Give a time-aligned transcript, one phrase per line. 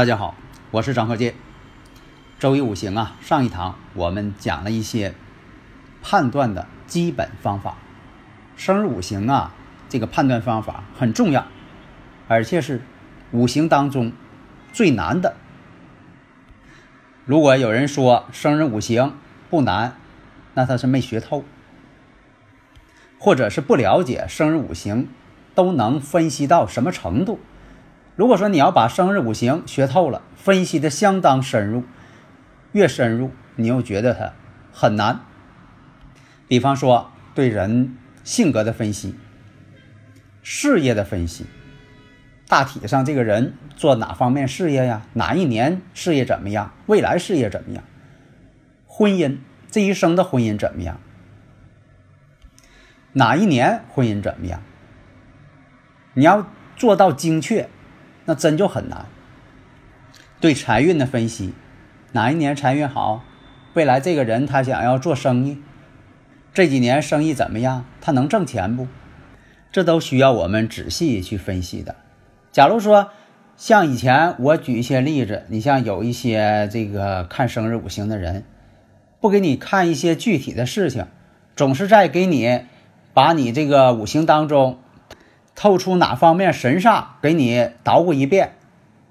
[0.00, 0.34] 大家好，
[0.70, 1.34] 我是张鹤剑。
[2.38, 5.12] 周易五行啊，上一堂我们讲了一些
[6.00, 7.76] 判断的基本方法。
[8.56, 9.52] 生日五行啊，
[9.90, 11.46] 这个判断方法很重要，
[12.28, 12.80] 而且是
[13.32, 14.14] 五行当中
[14.72, 15.36] 最难的。
[17.26, 19.18] 如果有人说生日五行
[19.50, 19.98] 不难，
[20.54, 21.44] 那他是没学透，
[23.18, 25.08] 或者是不了解生日五行
[25.54, 27.38] 都能分析到什么程度。
[28.20, 31.84] 如果说你要把生日五行学透了，分析的相当深入，
[32.72, 34.34] 越深入你又觉得它
[34.74, 35.20] 很难。
[36.46, 39.14] 比方说对人性格的分析、
[40.42, 41.46] 事业的分析，
[42.46, 45.00] 大体上这个人做哪方面事业呀？
[45.14, 46.74] 哪一年事业怎么样？
[46.84, 47.82] 未来事业怎么样？
[48.86, 49.38] 婚姻
[49.70, 51.00] 这一生的婚姻怎么样？
[53.14, 54.60] 哪一年婚姻怎么样？
[56.12, 57.70] 你要做到精确。
[58.24, 59.06] 那真就很难。
[60.40, 61.52] 对财运的分析，
[62.12, 63.22] 哪一年财运好？
[63.74, 65.58] 未来这个人他想要做生意，
[66.52, 67.84] 这几年生意怎么样？
[68.00, 68.88] 他能挣钱不？
[69.70, 71.94] 这都需要我们仔细去分析的。
[72.50, 73.10] 假如说
[73.56, 78.44] 像以前我举一些例子，你像有一些这个看生日五行的人，
[79.20, 81.06] 不给你看一些具体的事情，
[81.54, 82.62] 总是在给你
[83.12, 84.78] 把你这个五行当中。
[85.60, 88.52] 透出哪方面神煞给你捣鼓一遍，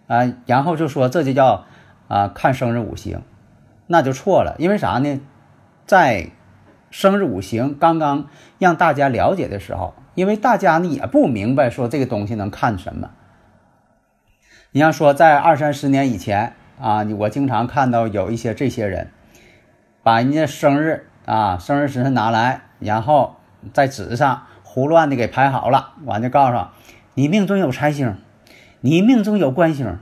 [0.07, 1.65] 啊，然后就说这就叫
[2.07, 3.21] 啊看生日五行，
[3.85, 4.55] 那就错了。
[4.57, 5.21] 因为啥呢？
[5.85, 6.31] 在
[6.89, 13.11] 生日五行刚刚让大家了解的时候，因为大家呢也不明白说这个东西能看什么。
[14.71, 19.11] 你像说在二三十年以前啊，我经常看到有一些这些人，
[20.01, 23.35] 把人家生日啊生日时辰拿来，然后
[23.71, 24.47] 在纸上。
[24.79, 26.67] 胡乱的给排好了，完就告诉
[27.13, 28.15] 你命中有财星，
[28.79, 29.97] 你命中有官星，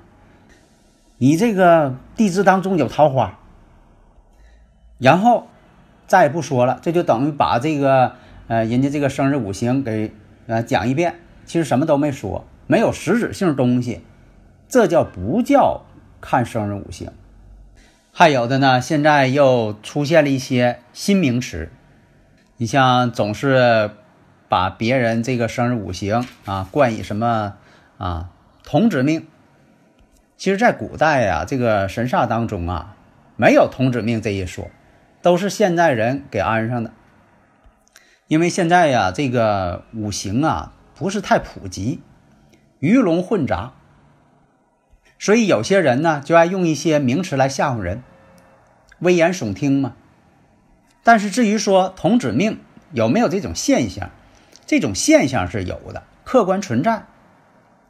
[1.17, 3.39] 你这个地支当中有桃花，
[4.99, 5.47] 然后
[6.05, 8.11] 再也不说了，这就等于把这个
[8.47, 10.13] 呃人家这个生日五行给
[10.45, 14.03] 呃讲一遍，其实什么都没说，没有实质性东西，
[14.69, 15.85] 这叫不叫
[16.21, 17.09] 看生日五行？
[18.11, 21.71] 还有的呢，现在又出现了一些新名词，
[22.57, 23.89] 你像总是。
[24.50, 27.56] 把别人这个生日五行啊冠以什么
[27.97, 28.30] 啊
[28.63, 29.28] 童子命？
[30.38, 32.96] 其实，在古代呀，这个神煞当中啊，
[33.35, 34.69] 没有童子命这一说，
[35.22, 36.91] 都是现代人给安上的。
[38.28, 42.02] 因为现在呀，这个五行啊不是太普及，
[42.79, 43.74] 鱼龙混杂，
[45.18, 48.03] 所以有些人呢就爱用一些名词来吓唬人，
[49.00, 49.96] 危言耸听嘛。
[51.03, 52.59] 但是至于说童子命
[52.91, 54.12] 有没有这种现象？
[54.67, 57.05] 这种现象是有的，客观存在。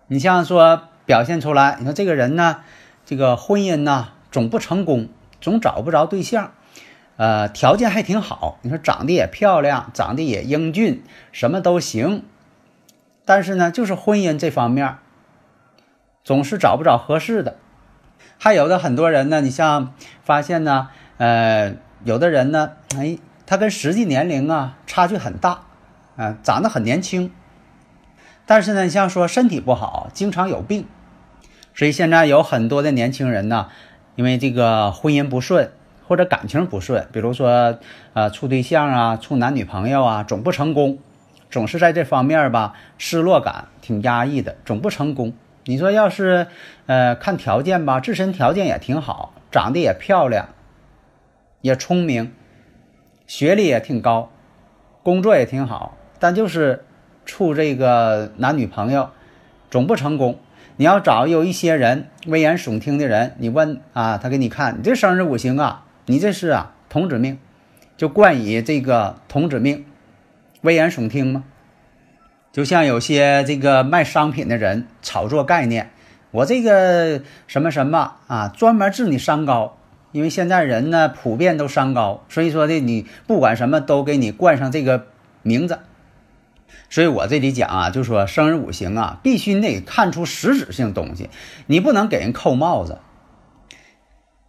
[0.05, 2.59] 你像说表现出来，你说这个人呢，
[3.03, 5.09] 这个婚姻呢总不成功，
[5.41, 6.51] 总找不着对象，
[7.17, 12.23] 呃，条件还挺好，你说长得也漂亮，长得也英俊，什么都行，
[13.25, 14.97] 但是呢，就是婚姻这方面
[16.23, 17.57] 总是找不着合适的。
[18.37, 23.17] 还有的很多人呢，你像发现呢，呃，有的人呢，哎，
[23.47, 25.63] 他跟实际年龄啊差距很大。
[26.17, 27.31] 啊，长得很年轻，
[28.47, 30.87] 但是呢，像说身体不好，经常有病，
[31.75, 33.69] 所以现在有很多的年轻人呢，
[34.15, 35.71] 因为这个婚姻不顺
[36.07, 37.77] 或者感情不顺，比如说
[38.13, 40.97] 呃处对象啊，处男女朋友啊，总不成功，
[41.51, 45.33] 总是在这方面吧，失落感挺压抑的，总不成功。
[45.65, 46.47] 你说要是
[46.87, 50.49] 呃看条件吧，自身条件也挺好，长得也漂亮，
[51.61, 52.33] 也聪明，
[53.27, 54.31] 学历也挺高，
[55.03, 55.95] 工作也挺好。
[56.19, 56.83] 但就是
[57.25, 59.09] 处这个男女朋友
[59.69, 60.39] 总不成功。
[60.79, 67.39] 你要找有一些人危言耸听的人，你问啊，他给你看，你这生日五行啊，你这是啊童子命，
[67.97, 69.85] 就冠以这个童子命，
[70.61, 71.45] 危言耸听吗？
[72.51, 75.89] 就像有些这个卖商品的人炒作概念，
[76.29, 79.77] 我这个什么什么啊，专门治你三高，
[80.11, 85.07] 因为现在人呢普遍都三高，所以说的你不管什么都给你冠上这个
[85.41, 85.79] 名字。
[86.89, 91.29] 所以我这里讲啊，就说生日五行啊，必须得看出实质性东西，
[91.65, 92.99] 你不能给人扣帽子，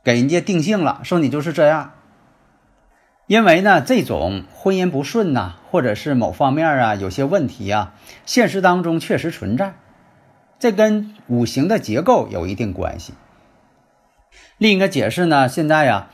[0.05, 1.93] 给人家定性了，说你就是这样。
[3.27, 7.95] 因为呢，这种婚姻不顺呐，或者是某方面啊有些问题啊，
[8.25, 9.75] 现实当中确实存在，
[10.59, 13.13] 这跟五行的结构有一定关系。
[14.57, 16.09] 另一个解释呢，现在呀，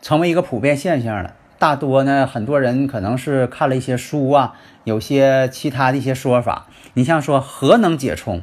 [0.00, 1.34] 成为一个普遍现象了。
[1.58, 6.68] 大多呢，很多人可能是看了一些书啊，有些其他的一些说法。
[6.94, 8.42] 你像说核能解冲，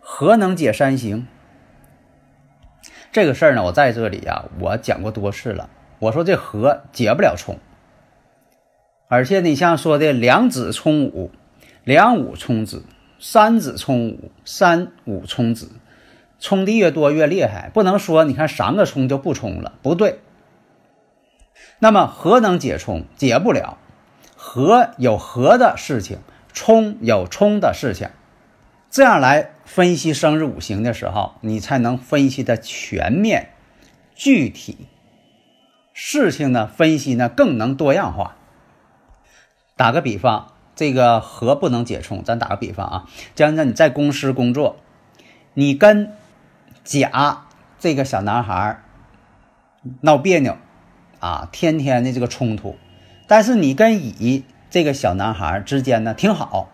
[0.00, 1.28] 核能解三刑，
[3.12, 5.70] 这个事儿呢，我在这里啊，我讲过多次了。
[6.00, 7.58] 我说这和解不了冲，
[9.06, 11.30] 而且你像说的两子冲五，
[11.84, 12.84] 两五冲子，
[13.20, 15.70] 三子冲五，三五冲子，
[16.40, 20.18] 冲的越多越厉害，不能说你看三个冲就不冲了，不对。
[21.78, 23.04] 那么和能解冲？
[23.16, 23.78] 解不了。
[24.36, 26.18] 和有和的事情，
[26.52, 28.08] 冲有冲的事情，
[28.90, 33.50] 这样来分析生日五行的时候，你才能分析的全面、
[34.14, 34.88] 具体。
[35.92, 38.36] 事情呢，分析呢更能多样化。
[39.76, 44.76] 打个比方，这个和不能解冲，咱打个比方啊，将来你在公司工作，
[45.52, 46.12] 你跟
[46.82, 47.44] 甲
[47.78, 48.82] 这个小男孩
[50.00, 50.56] 闹别扭
[51.20, 52.76] 啊，天天的这个冲突，
[53.28, 56.70] 但是你跟乙这个小男孩之间呢挺好，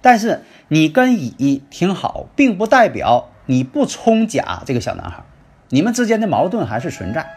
[0.00, 5.22] 但是你跟乙挺好，并不代表你不冲甲这个小男孩，
[5.68, 7.30] 你们之间的矛盾还是存在。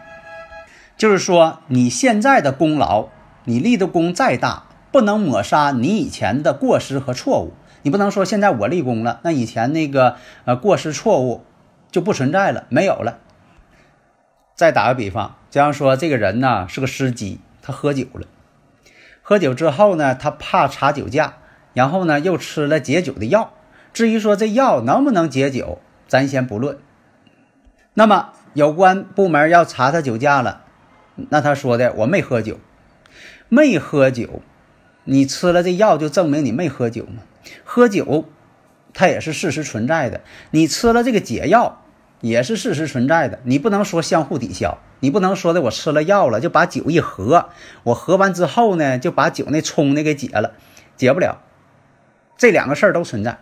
[0.96, 3.08] 就是说，你现在的功劳，
[3.44, 7.52] 你立的功再大，不能抹杀你以前的过失和错误。
[7.82, 10.16] 你不能说现在我立功了，那以前那个
[10.46, 11.44] 呃过失错误
[11.90, 13.18] 就不存在了，没有了。
[14.54, 18.26] 再打个比方，比方说这个人呢是个司机，他喝酒了，
[19.22, 21.38] 喝酒之后呢，他怕查酒驾，
[21.72, 23.54] 然后呢又吃了解酒的药。
[23.94, 26.76] 至于说这药能不能解酒，咱先不论。
[27.94, 30.60] 那么有关部门要查他酒驾了。
[31.30, 32.60] 那他说的我没喝酒，
[33.48, 34.42] 没喝酒，
[35.04, 37.22] 你吃了这药就证明你没喝酒吗？
[37.64, 38.28] 喝酒，
[38.92, 40.20] 它也是事实存在的。
[40.50, 41.82] 你吃了这个解药，
[42.20, 43.38] 也是事实存在的。
[43.44, 47.50] 你不能说相互抵消，你不能说的我吃了药了就把酒一喝，
[47.84, 50.52] 我喝完之后呢就把酒那冲的给解了，
[50.96, 51.42] 解不了。
[52.36, 53.38] 这两个事儿都存在。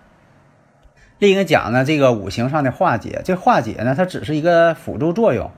[1.18, 5.50] 另一个讲呢，这个五行上的化解，这化解呢，它只是一个辅助作用。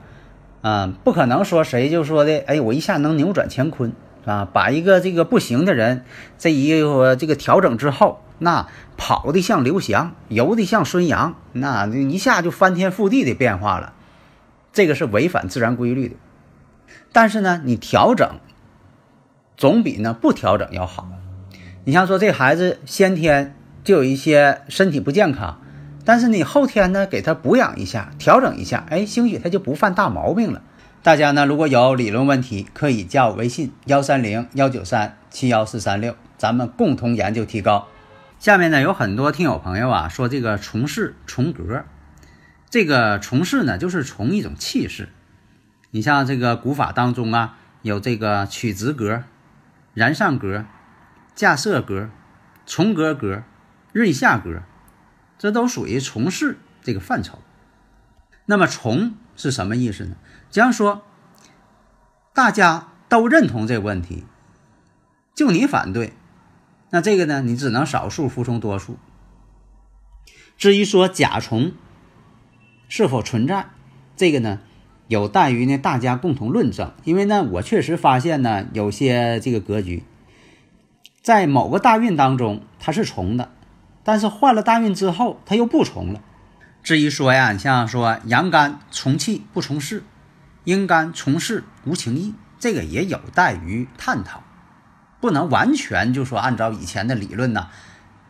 [0.61, 3.93] 嗯，不可能说谁就说的，哎，我一下能扭转乾坤
[4.27, 4.47] 啊！
[4.51, 6.03] 把一个这个不行的人，
[6.37, 13.93] 这一个这个调整之后，那跑的像刘翔，游的像孙杨，那一下就翻天覆地的变化了。
[14.73, 16.15] 这个是违反自然规律的。
[17.13, 18.29] 但是呢，你调整
[19.55, 21.07] 总比呢不调整要好。
[21.85, 25.61] 你像说这孩子先天就有一些身体不健康。
[26.03, 30.61] 但是你后天呢，给他补养一下，调整一下，哎，兴许他就不犯大毛病了。
[31.03, 37.87] 大家呢，如果有理论问题，可以加我微信幺三零幺九三七幺四三六，咱们共同研究提高。
[38.39, 41.85] 下面呢，有很多听友朋友啊，说这个从事重格，
[42.69, 45.09] 这个从事呢，就是从一种气势。
[45.91, 49.23] 你像这个古法当中啊，有这个曲直格、
[49.93, 50.65] 然上格、
[51.33, 52.09] 架设格、
[52.65, 53.43] 重格格、
[53.93, 54.61] 润下格。
[55.39, 57.39] 这都属于从事这个范畴。
[58.47, 60.15] 那么“从”是什么意思呢？
[60.57, 61.03] 假如说
[62.33, 64.23] 大家都认同这个问题，
[65.35, 66.13] 就你反对，
[66.89, 68.97] 那这个呢，你只能少数服从多数。
[70.57, 71.73] 至于说甲虫
[72.89, 73.67] 是否存在，
[74.15, 74.61] 这个呢，
[75.07, 76.91] 有待于呢大家共同论证。
[77.03, 80.03] 因为呢，我确实发现呢，有些这个格局
[81.21, 83.51] 在某个大运当中它是重的。
[84.03, 86.23] 但是换了大运之后，它又不重了。
[86.81, 90.01] 至于说呀，你像说阳干从气不从事，
[90.67, 94.43] 应该从事无情义，这个也有待于探讨，
[95.21, 97.69] 不能完全就说按照以前的理论呢，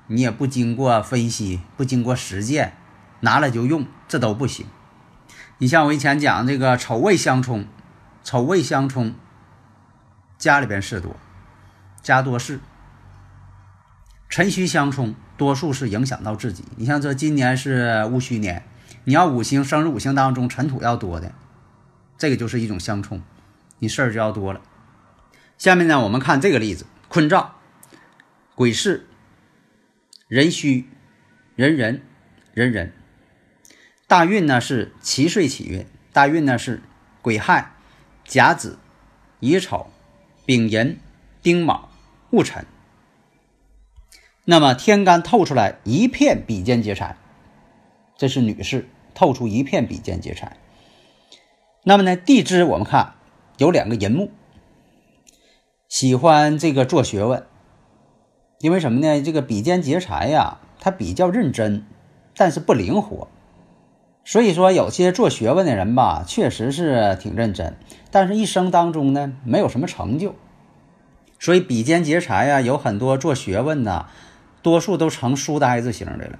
[0.06, 2.74] 你也不经过分析，不经过实践，
[3.22, 4.68] 拿来就用，这都不行。
[5.58, 7.66] 你像我以前讲这个丑未相冲，
[8.24, 9.16] 丑未相冲，
[10.38, 11.16] 家里边事多，
[12.04, 12.60] 家多事。
[14.30, 16.64] 辰戌相冲，多数是影响到自己。
[16.76, 18.64] 你像这今年是戊戌年，
[19.06, 21.32] 你要五行生日五行当中尘土要多的，
[22.18, 23.22] 这个就是一种相冲，
[23.80, 24.62] 你事儿就要多了。
[25.58, 27.56] 下面呢，我们看这个例子：坤兆、
[28.56, 29.06] 癸巳、
[30.28, 30.88] 壬戌、
[31.56, 32.02] 壬壬、
[32.54, 32.92] 壬壬。
[34.08, 36.82] 大运呢是七岁起运，大运呢是
[37.22, 37.74] 癸亥、
[38.24, 38.80] 甲子、
[39.40, 39.92] 乙丑、
[40.46, 41.00] 丙寅、
[41.42, 41.90] 丁卯、
[42.32, 42.66] 戊辰。
[44.46, 47.18] 那么天干透出来一片比肩劫财，
[48.18, 50.58] 这是女士透出一片比肩劫财。
[51.88, 53.14] 那么呢，地支我们看
[53.56, 54.30] 有两个寅木，
[55.88, 57.46] 喜欢这个做学问，
[58.60, 59.22] 因为什么呢？
[59.22, 61.86] 这个比肩劫财呀，他比较认真，
[62.36, 63.30] 但是不灵活。
[64.26, 67.78] 所以说，有些做学问的人吧，确实是挺认真，
[68.12, 70.36] 但是一生当中呢，没有什么成就。
[71.40, 74.08] 所以比肩劫财呀，有很多做学问的，
[74.62, 76.40] 多数都成书呆子型的了。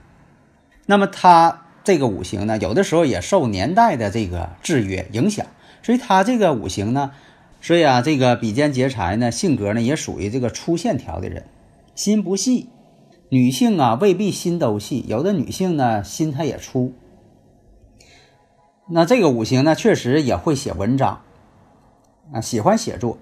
[0.88, 5.48] 那么他这个五行呢，有的时候也受年代的这个制约影响，
[5.82, 7.14] 所以他这个五行呢，
[7.62, 11.46] 所以啊，这个比肩劫财呢，性格呢也属于这个粗线条的人，
[11.96, 12.68] 心不细。
[13.30, 16.92] 女性啊，未必心都细，有的女性呢，心她也粗。
[18.90, 21.22] 那这个五行呢，确实也会写文章，
[22.34, 23.18] 啊，喜欢写作。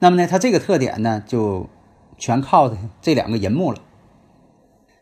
[0.00, 1.68] 那么呢，他这个特点呢，就
[2.16, 3.78] 全靠这两个银木了。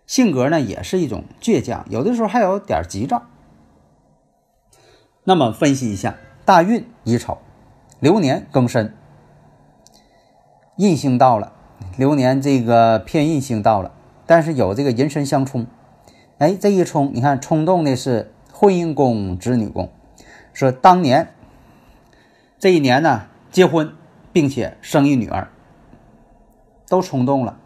[0.07, 3.25] 性格呢，也是一种倔强，有的时候还有点急躁。
[5.25, 7.39] 那么分析一下，大运乙丑，
[8.01, 8.95] 流年庚申，
[10.77, 11.53] 印星到了，
[11.97, 13.93] 流年这个偏印星到了，
[14.27, 15.67] 但是有这个寅申相冲，
[16.39, 18.33] 哎，这一冲，你看冲动的是。
[18.59, 19.93] 婚姻宫、子女宫，
[20.55, 21.35] 说当年
[22.59, 23.93] 这一年呢，结婚
[24.33, 25.51] 并且生一女儿，
[26.89, 27.59] 都冲动了，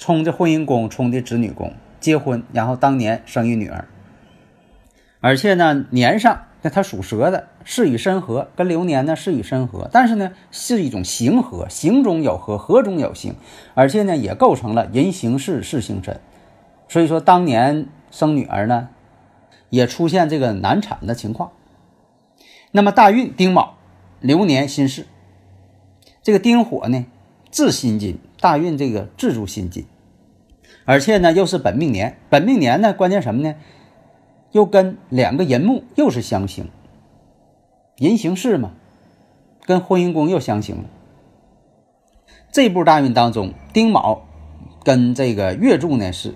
[0.00, 3.86] 冲的婚姻宫，冲的子女宫，结婚，然后当年生一女儿，
[5.20, 13.34] 而且呢，年上那他属蛇的，是与申合，跟流年呢是与申合，但是呢是一种行合，行中有合，合中有行，
[13.74, 16.18] 而且呢也构成了人行事，事行身，
[16.88, 18.88] 所以说当年生女儿呢。
[19.68, 21.52] 也出现这个难产的情况。
[22.72, 23.74] 那么大运丁卯，
[24.18, 25.06] 流年辛巳，
[26.24, 27.06] 这个丁火呢
[27.52, 29.84] 制辛金，大运这个制住辛金，
[30.84, 33.54] 而且呢又是本命年，本命年呢关键什么呢？
[34.52, 36.68] 又跟两个寅木又是相刑，
[37.98, 38.72] 寅行巳嘛，
[39.64, 40.84] 跟婚姻宫又相刑了。
[42.50, 44.22] 这部大运当中，丁卯
[44.82, 46.34] 跟这个月柱呢是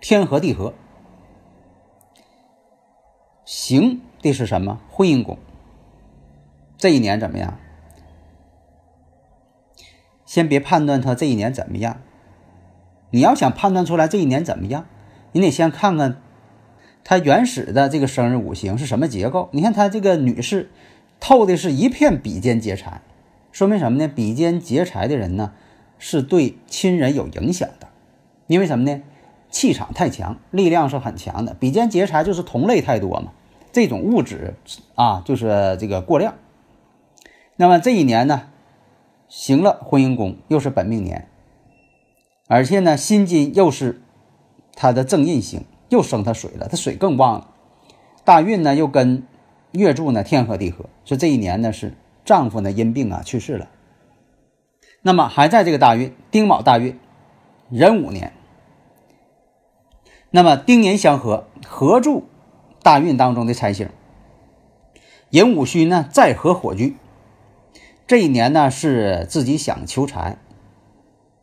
[0.00, 0.74] 天合地合。
[3.44, 4.80] 行的是什么？
[4.90, 5.38] 婚姻宫。
[6.76, 7.58] 这一年怎么样？
[10.32, 12.00] 先别判断他这一年怎么样。
[13.10, 14.86] 你要想判断出来这一年怎么样，
[15.32, 16.16] 你得先看看
[17.04, 19.50] 他原始的这个生日五行是什么结构。
[19.52, 20.70] 你看他这个女士
[21.20, 23.02] 透的是一片比肩劫财，
[23.50, 24.08] 说明什么呢？
[24.08, 25.52] 比肩劫财的人呢，
[25.98, 27.88] 是对亲人有影响的。
[28.46, 29.02] 因为什么呢？
[29.50, 31.52] 气场太强，力量是很强的。
[31.52, 33.32] 比肩劫财就是同类太多嘛，
[33.70, 34.54] 这种物质
[34.94, 36.36] 啊，就是这个过量。
[37.56, 38.48] 那么这一年呢，
[39.32, 41.26] 行了婚姻宫，又是本命年，
[42.48, 44.02] 而且呢，辛金又是
[44.74, 47.48] 他的正印星，又生他水了，他水更旺了。
[48.24, 49.26] 大运呢又跟
[49.70, 51.94] 月柱呢天合地合，说这一年呢是
[52.26, 53.70] 丈夫呢因病啊去世了。
[55.00, 57.00] 那么还在这个大运丁卯大运
[57.70, 58.34] 壬午年。
[60.30, 62.24] 那么丁年相合，合住
[62.82, 63.88] 大运当中的财星，
[65.30, 66.96] 寅午戌呢再合火局。
[68.12, 70.36] 这一年呢是自己想求财，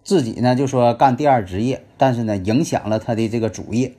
[0.03, 3.93] 自己呢就说干第二职业，但是呢影响了他的这个主业。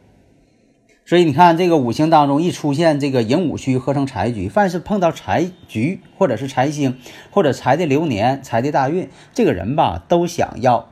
[1.05, 6.97] 所以你看这个五行当中一出现这个寅午戌合成财局，凡是碰到财局或者是财星
[7.33, 10.91] 或者财的流年、财的大运，这个人吧都想要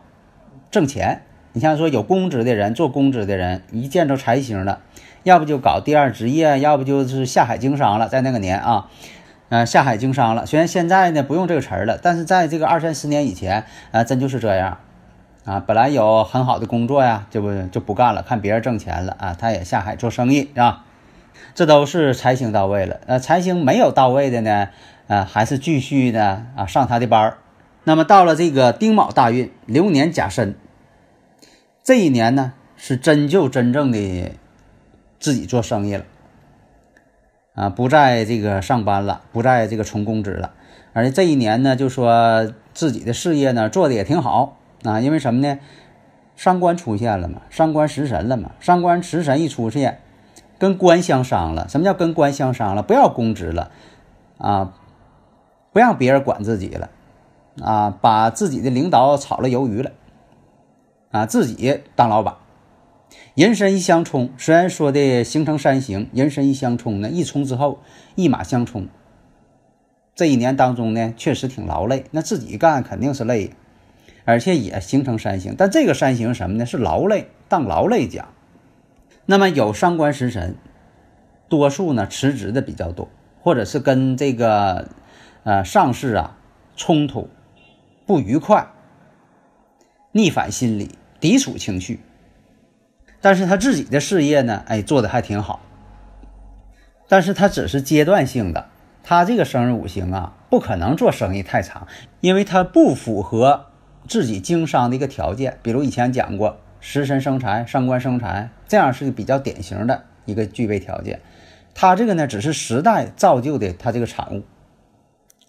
[0.73, 1.23] 挣钱。
[1.52, 4.80] 你像说有公职的人，做公职的人，一见着财星了，
[5.23, 8.08] 要不就搞第二职业，要不就是下海经商了。
[8.08, 8.90] 在那个年啊，
[9.49, 10.45] 呃，下海经商了。
[10.45, 14.78] 虽然现在呢不用这个词儿了，但是在这个二三十年以前，啊，真就是这样，
[15.45, 20.85] 啊，本来有很好的工作呀，就不就不干了，看别人挣钱了啊，他也下海做生意，是吧？
[21.55, 23.00] 这都是财星到位了。
[23.07, 24.69] 呃，财星没有到位的呢，
[25.07, 27.38] 啊，还是继续的啊上他的班儿。
[27.85, 30.55] 那么到了这个丁卯大运，流年甲申。
[31.83, 34.33] 这一年呢，是真就真正的
[35.19, 36.05] 自己做生意了，
[37.58, 40.52] 啊，不在这个上班了，不在这个充公职了，
[40.92, 45.58] 而且这一年呢，就说自己的事业呢做的也挺好啊，因为什么呢？
[46.36, 49.98] 伤官出现了嘛，伤官食神了嘛，伤官食神一出现，
[50.56, 51.68] 跟官相伤了。
[51.68, 52.82] 什么叫跟官相伤了？
[52.84, 53.72] 不要公职了
[54.38, 54.72] 啊，
[55.72, 56.90] 不让别人管自己了
[57.60, 59.90] 啊，把自己的领导炒了鱿鱼了。
[61.10, 62.36] 啊，自己当老板，
[63.38, 67.78] 人身一相冲，虽然说的形成三形，人身一相冲呢，一冲之后
[68.16, 68.88] 一马相冲，
[70.16, 72.07] 这一年当中呢，确实挺劳累。
[72.11, 73.52] 那自己干肯定是累，
[74.25, 75.54] 而且也形成三刑。
[75.57, 76.66] 但这个三刑什么呢？
[76.66, 78.26] 是劳累，当劳累讲。
[79.25, 80.57] 那么有伤官食神，
[81.49, 83.09] 多数呢辞职的比较多，
[83.40, 84.88] 或者是跟这个
[85.45, 86.37] 呃上司啊
[86.75, 87.28] 冲突、
[88.04, 88.66] 不愉快、
[90.11, 90.90] 逆反心理、
[91.21, 92.00] 抵触情绪。
[93.20, 95.60] 但是他自己的事业呢，哎，做的还挺好。
[97.08, 98.66] 但是他只是阶段性的。
[99.02, 101.88] 他这个生日五行啊，不可能做生意太长，
[102.20, 103.64] 因为他不符合
[104.06, 105.58] 自己经商的一个条件。
[105.62, 111.22] 比如以前讲过，食神生财，上官生财，这样是比较典型的一个具备条件。
[111.75, 114.42] 他这个呢，只是时代造就的他这个产物。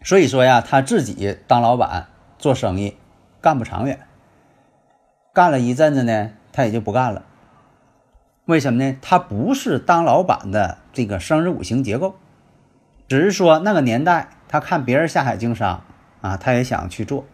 [0.04, 2.08] 所以说呀，他自己当老板
[2.38, 2.96] 做生意
[3.42, 4.00] 干不长远，
[5.34, 7.26] 干了一阵子呢，他也就不干了。
[8.50, 8.98] 为什么呢？
[9.00, 12.16] 他不是当老板的这个生日五行结构。
[13.08, 15.84] 只是说那个年代，他看别人下海经商
[16.22, 17.28] 啊，他也想去做。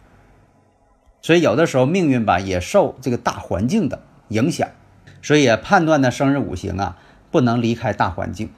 [1.22, 4.68] 所以有的时候命运吧，也受这个大环境的影响。
[5.22, 6.98] 所以判断的生日五行啊，
[7.30, 8.50] 不能离开大环境。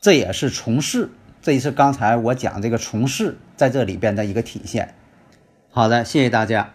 [0.00, 1.10] 这也是从事，
[1.42, 4.94] 这也是刚才我讲这个从事在这里边的一个体现。
[5.72, 6.74] 好的，谢谢大家。